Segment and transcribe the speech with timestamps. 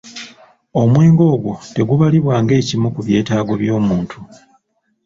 [0.81, 4.19] Omwenge ogwo tegubalibwa ng'ekimu ku byetaago by'omuntu.